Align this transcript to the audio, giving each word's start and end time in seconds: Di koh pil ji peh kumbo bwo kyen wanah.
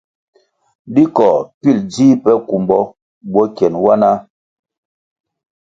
Di 0.93 1.03
koh 1.15 1.39
pil 1.59 1.79
ji 1.93 2.07
peh 2.23 2.39
kumbo 2.47 2.79
bwo 3.31 3.43
kyen 3.55 3.73
wanah. 3.83 4.17